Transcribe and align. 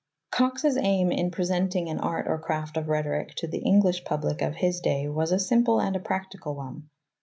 Cox's 0.31 0.77
aim 0.77 1.11
in 1.11 1.29
presenting 1.29 1.87
an 1.87 1.99
Art 1.99 2.25
or 2.27 2.39
Craft 2.39 2.75
of 2.75 2.89
Rhetoric 2.89 3.35
to 3.35 3.45
the 3.47 3.61
Eng 3.63 3.81
lish 3.81 4.03
public 4.03 4.41
of 4.41 4.55
his 4.55 4.79
day 4.79 5.07
was 5.07 5.31
a 5.31 5.37
simple 5.37 5.79
and 5.79 6.03
practical 6.03 6.55
one. 6.55 6.89